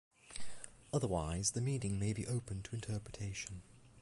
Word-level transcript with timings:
Otherwise, 0.91 1.51
the 1.51 1.61
meaning 1.61 1.99
may 1.99 2.11
be 2.11 2.25
open 2.25 2.63
to 2.63 2.73
interpretation. 2.73 3.61